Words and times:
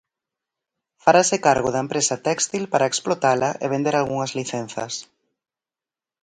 Farase 1.03 1.37
cargo 1.47 1.69
da 1.71 1.83
empresa 1.85 2.21
téxtil 2.27 2.63
para 2.73 2.89
explotala 2.91 3.49
e 3.63 3.65
vender 3.73 3.95
algunhas 3.95 4.31
licenzas. 4.39 4.93